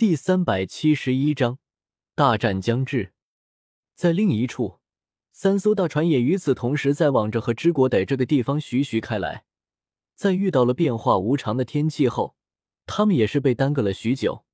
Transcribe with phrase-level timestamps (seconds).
[0.00, 1.58] 第三百七十一章
[2.14, 3.12] 大战将至。
[3.94, 4.78] 在另一处，
[5.30, 9.44] 三艘大船也与此同时在往着和之国逮这个地方徐徐开来。
[10.14, 12.34] 在遇到了变化无常的天气后，
[12.86, 14.46] 他们也是被耽搁了许久。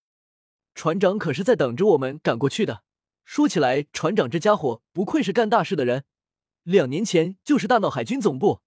[0.74, 2.83] 船长可是在等着我们赶过去的。
[3.25, 6.03] 说起来，船长这家伙不愧是干大事的人，
[6.65, 8.63] 两年前就是大闹海军总部，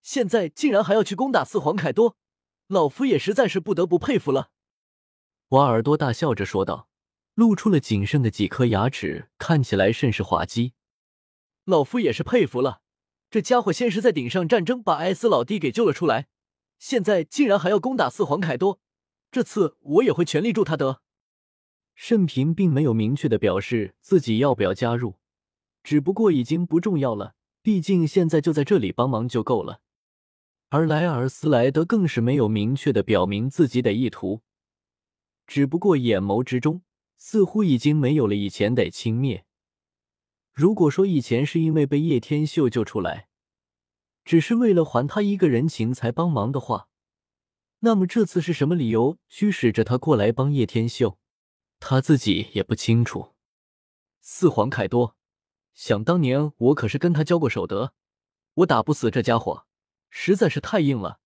[0.00, 2.16] 现在竟然还要去攻打四皇凯多，
[2.68, 4.48] 老夫也实在是不得不佩服了。
[5.52, 6.88] 瓦尔多大笑着说道，
[7.34, 10.72] 露出了仅剩的几颗牙齿，看起来甚是滑稽。
[11.66, 12.80] 老夫也是佩服了，
[13.30, 16.28] 这家伙先是在顶上战争把艾斯老弟给救了出来，
[16.78, 18.80] 现在竟然还要攻打四皇凯多，
[19.30, 21.02] 这次我也会全力助他的。
[21.94, 25.16] 盛平并没有明确的表示自己要不要加入，
[25.82, 29.82] 只不过已经不重要了，毕竟现在就在这里帮忙就够了。
[30.70, 34.40] 而莱尔斯莱德更是没有明确的表明自己的意图，
[35.52, 36.80] 只不过眼眸之中
[37.18, 39.42] 似乎已经没有了以前的轻蔑。
[40.50, 43.28] 如果说以前是因为被叶天秀救出来，
[44.24, 46.88] 只是为了还他一个人情才帮忙的话，
[47.80, 51.18] 那么这次是什么理由驱使着他过来帮叶天秀？
[51.78, 53.34] 他自己也不清楚。
[54.22, 55.18] 四皇凯多，
[55.74, 57.92] 想当年我可是跟他交过手的，
[58.54, 59.66] 我打不死这家伙，
[60.08, 61.20] 实在是太硬了。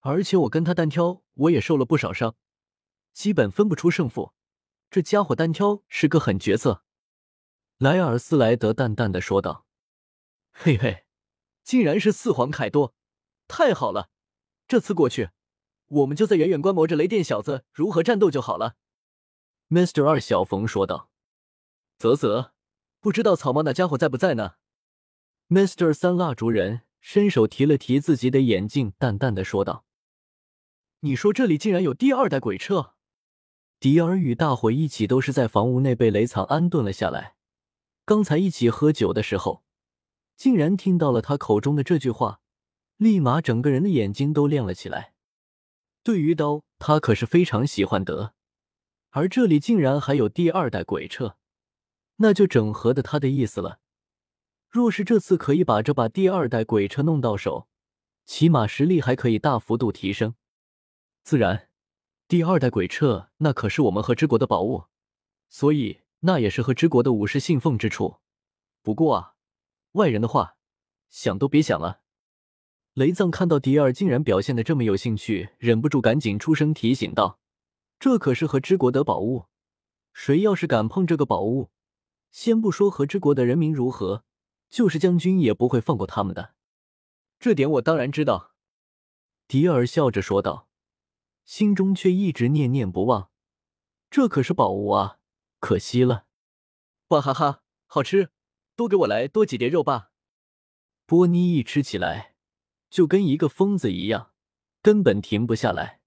[0.00, 2.36] 而且我跟他单挑，我也受了不少伤，
[3.16, 4.34] 基本分不出胜负。
[4.90, 6.84] 这家伙单挑是个狠角色。
[7.78, 9.66] 莱尔斯莱德淡淡的说道
[10.52, 11.06] ：“嘿嘿，
[11.64, 12.94] 竟然是四皇凯多，
[13.48, 14.10] 太好了！
[14.68, 15.30] 这次过去，
[15.86, 18.76] 我们就在远远观摩着雷电小子如何战斗就好了。”
[19.70, 20.06] Mr.
[20.06, 21.10] 二小冯说道
[21.98, 22.52] ：“啧啧，
[23.00, 24.56] 不知道草帽那家伙在不在呢
[25.48, 25.94] ？”Mr.
[25.94, 29.86] 三蜡烛人伸手提了提自己的眼镜，淡淡的说道
[31.00, 32.92] ：“你说这里竟然有第二代鬼彻？”
[33.78, 37.34] 迪尔与大伙一起都是在房屋内被雷藏安顿了下来。
[38.04, 39.62] 刚才一起喝酒的时候，
[40.36, 42.40] 竟然听到了他口中的这句话，
[42.96, 45.14] 立马整个人的眼睛都亮了起来。
[46.02, 48.34] 对于刀，他可是非常喜欢的。
[49.10, 51.36] 而这里竟然还有第二代鬼车，
[52.16, 53.80] 那就整合的他的意思了。
[54.68, 57.66] 若是这次可以把这把第二代鬼车弄到手，
[58.24, 60.34] 起码实力还可以大幅度提升。
[61.24, 61.68] 自然，
[62.28, 64.86] 第二代鬼彻那可是我们和之国的宝物，
[65.48, 68.16] 所以那也是和之国的武士信奉之处。
[68.82, 69.34] 不过啊，
[69.92, 70.56] 外人的话，
[71.08, 72.00] 想都别想了。
[72.94, 77.38] 雷藏看到迪尔竟然表现的这么有兴趣，忍不住赶紧出声提醒道。
[78.00, 79.44] 这可是和之国的宝物，
[80.12, 81.70] 谁要是敢碰这个宝物，
[82.32, 84.24] 先不说和之国的人民如何，
[84.68, 86.54] 就是将军也不会放过他们的。
[87.38, 88.50] 这点我当然知道。”
[89.46, 90.66] 迪尔笑着说道，
[91.46, 93.30] 心中却一直念念不忘。
[94.10, 95.18] 这可是宝物啊，
[95.58, 96.26] 可惜了。
[97.08, 98.30] 哇哈哈，好吃，
[98.74, 100.10] 多给我来多几碟肉吧。
[101.06, 102.34] 波妮一吃起来，
[102.90, 104.32] 就跟一个疯子一样，
[104.82, 106.00] 根本停不下来。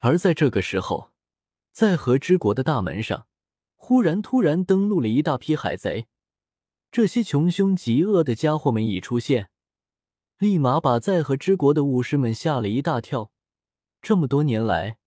[0.00, 1.12] 而在这个时候，
[1.72, 3.28] 在和之国的大门上，
[3.76, 6.08] 忽然突然登陆了一大批海贼。
[6.90, 9.50] 这些穷凶极恶的家伙们一出现，
[10.38, 13.30] 立马把在和之国的武士们吓了一大跳。
[14.00, 14.98] 这么多年来，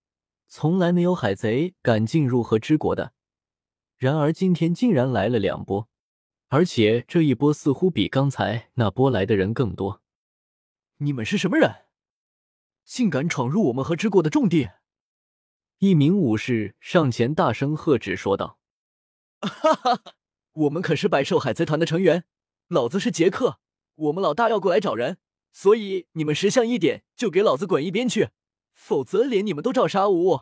[0.48, 3.12] 从来没有海贼敢进入和之国的。
[3.96, 5.88] 然而今天竟然来了两波，
[6.48, 10.02] 而且这一波似乎比刚才那波来的人更多。
[10.98, 11.86] 你们是什么人？
[12.84, 14.70] 竟敢闯入我们和之国的重地？
[15.78, 18.58] 一名武士上前大声喝止说道
[19.40, 20.02] ：“哈哈，
[20.52, 22.24] 我们可是百兽海贼团的成员，
[22.68, 23.58] 老子是杰克，
[23.94, 25.18] 我们老大要过来找人，
[25.52, 28.30] 所以你们识相一点，就给老子滚一边去，
[28.72, 30.40] 否则连你们都照杀无误！”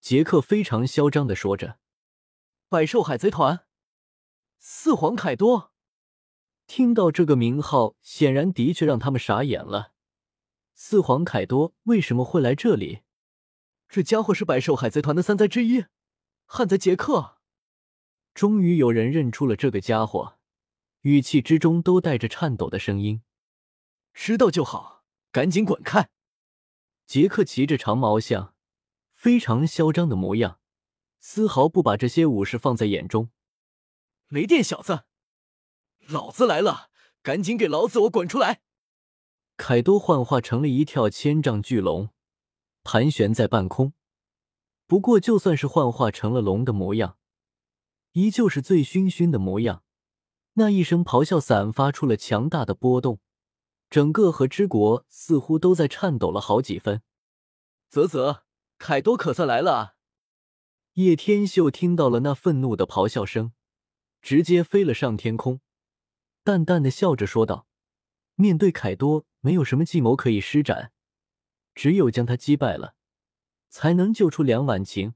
[0.00, 1.78] 杰克非常嚣张的说着。
[2.68, 3.66] 百兽海贼团，
[4.58, 5.72] 四皇凯多，
[6.66, 9.92] 听到这个名号，显然的确让他们傻眼了。
[10.74, 13.00] 四皇凯多为什么会来这里？
[13.88, 15.86] 这家伙是百兽海贼团的三灾之一，
[16.46, 17.38] 旱灾杰克。
[18.32, 20.38] 终于有人认出了这个家伙，
[21.00, 23.22] 语气之中都带着颤抖的声音
[24.14, 26.08] ：“知道就好，赶紧滚开！”
[27.10, 28.54] 杰克骑着长毛象，
[29.14, 30.60] 非常嚣张的模样，
[31.18, 33.32] 丝毫不把这些武士放在眼中。
[34.28, 35.06] 雷电小子，
[36.06, 36.88] 老子来了，
[37.20, 38.62] 赶紧给老子我滚出来！
[39.56, 42.10] 凯多幻化成了一条千丈巨龙。
[42.84, 43.92] 盘旋在半空，
[44.86, 47.18] 不过就算是幻化成了龙的模样，
[48.12, 49.82] 依旧是醉醺醺的模样。
[50.52, 53.18] 那一声咆哮散发出了强大的波动，
[53.90, 57.02] 整个和之国似乎都在颤抖了好几分。
[57.90, 58.44] 啧啧，
[58.78, 59.94] 凯多可算来了啊！
[60.94, 63.52] 叶天秀听到了那愤怒的咆哮声，
[64.22, 65.60] 直接飞了上天空，
[66.44, 67.66] 淡淡的笑着说道
[68.36, 70.92] ：“面对凯多，没有什么计谋可以施展，
[71.74, 72.94] 只有将他击败了，
[73.68, 75.14] 才能救出梁婉晴。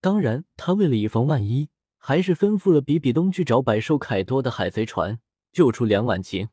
[0.00, 5.20] 当然，他为了以防万一，还是吩咐了比比东去找百兽凯多的海贼船，
[5.52, 6.48] 救出梁婉晴。”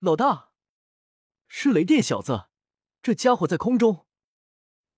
[0.00, 0.50] 老大，
[1.48, 2.46] 是雷电小子，
[3.02, 4.06] 这家伙在空中。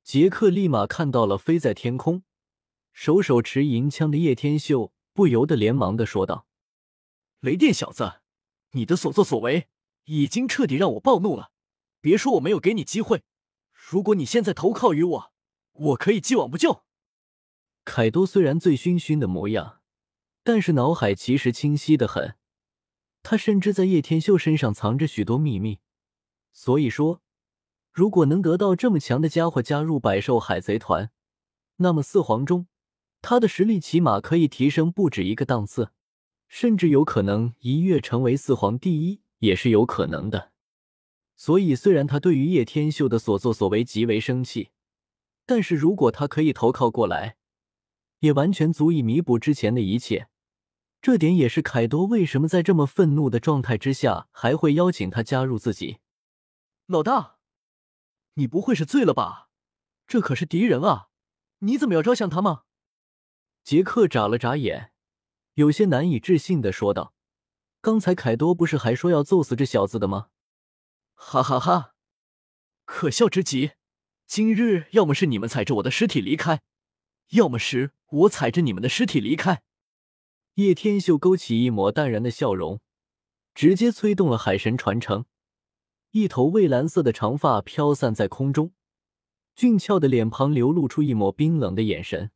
[0.02, 2.22] 杰克立马看到了飞在天空。
[2.92, 6.46] 手手持银枪的叶天秀不由得连忙的说道
[7.40, 8.22] ：“雷电小子，
[8.72, 9.68] 你的所作所为
[10.04, 11.52] 已经彻底让我暴怒了。
[12.00, 13.22] 别说我没有给你机会，
[13.70, 15.32] 如果你现在投靠于我，
[15.72, 16.84] 我可以既往不咎。”
[17.84, 19.80] 凯多虽然醉醺醺的模样，
[20.42, 22.36] 但是脑海其实清晰的很。
[23.22, 25.80] 他深知在叶天秀身上藏着许多秘密，
[26.60, 27.22] 所以说，
[27.92, 31.12] 如果能得到这么强的家伙加入百兽海贼团，
[31.76, 32.66] 那么四皇中。
[33.22, 35.92] 他的实力起码可以提升不止一个档次，
[36.48, 40.50] 甚至有可能一跃成为四皇第一，也是有可能的。
[41.36, 44.70] 所以，虽然他对于叶天秀的所作所为极为生气，
[45.46, 47.36] 但是如果他可以投靠过来，
[48.18, 50.26] 也完全足以弥补之前的一切。
[51.00, 55.98] 这点也是凯多为什么在这么愤怒的状态之下还会邀请他加入自己。
[56.90, 57.36] 老大，
[58.34, 59.50] 你不会是醉了吧？
[60.06, 61.10] 这可是敌人啊！
[61.58, 62.62] 你怎么要招降他吗？
[63.62, 64.94] 杰克眨了眨眼，
[65.52, 67.12] 有些难以置信的说道
[67.82, 70.30] ：“刚才凯多不是还说要揍死这小子的吗？”
[71.12, 71.92] 哈哈哈，
[72.86, 73.72] 可笑之极！
[74.26, 76.62] 今日要么是你们踩着我的尸体离开，
[77.32, 79.62] 要么是我踩着你们的尸体离开。
[80.54, 82.80] 叶天秀勾起一抹淡然的笑容，
[83.54, 85.26] 直接催动了海神传承，
[86.18, 88.72] 一头蔚蓝色的长发飘散在空中，
[89.54, 92.32] 俊俏的脸庞流露出一抹冰冷的眼神。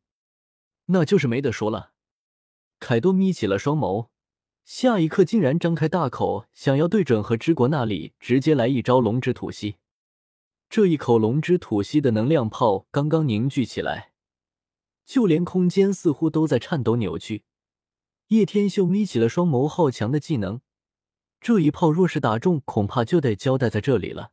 [0.85, 1.91] 那就是没得说了。
[2.79, 4.07] 凯多眯起了双眸，
[4.63, 9.75] 下一刻竟然张开大口，想要对准和之国那里直接来一招龙之吐息。
[10.69, 14.13] 这一口龙之吐息的能量炮刚刚凝聚起来，
[15.05, 17.43] 就连空间似乎都在颤抖扭曲。
[18.29, 20.61] 叶天秀眯起了双眸，好强的技能！
[21.43, 24.31] 这一炮若是打中，恐怕就得交代在这里了。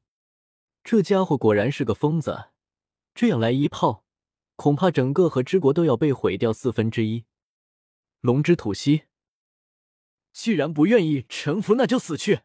[0.85, 2.51] 这家伙果然是个疯子，
[3.17, 4.05] 这样来一炮。
[4.55, 7.25] 恐怕整个和之国都要被毁掉四分之一。
[8.21, 9.07] 龙之吐息，
[10.33, 12.43] 既然不愿意臣服，那就死去。